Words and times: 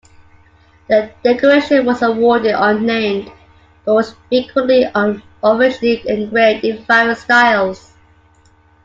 The 0.87 1.11
decoration 1.23 1.85
was 1.85 2.01
awarded 2.01 2.55
unnamed, 2.57 3.31
but 3.85 3.93
was 3.93 4.15
frequently 4.29 4.89
unofficially 5.43 6.01
engraved 6.07 6.65
in 6.65 6.83
various 6.85 7.21
styles. 7.21 7.93